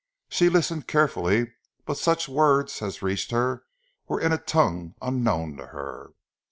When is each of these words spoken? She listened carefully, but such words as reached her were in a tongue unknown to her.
She 0.29 0.49
listened 0.49 0.87
carefully, 0.87 1.53
but 1.85 1.95
such 1.95 2.27
words 2.27 2.81
as 2.81 3.03
reached 3.03 3.29
her 3.29 3.65
were 4.07 4.19
in 4.19 4.31
a 4.33 4.39
tongue 4.39 4.95
unknown 4.99 5.57
to 5.57 5.67
her. 5.67 6.15